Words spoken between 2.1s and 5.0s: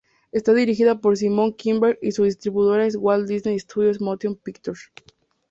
su distribuidora es Walt Disney Studios Motion Pictures.